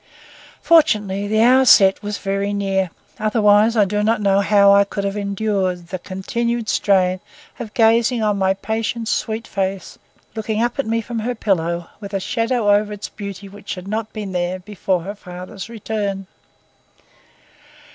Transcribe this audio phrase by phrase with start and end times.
[0.63, 2.89] Fortunately, the hour set was very near.
[3.19, 7.19] Otherwise I do not know how I could have endured the continued strain
[7.59, 9.99] of gazing on my patient's sweet face,
[10.35, 13.87] looking up at me from her pillow, with a shadow over its beauty which had
[13.87, 16.25] not been there before her father's return.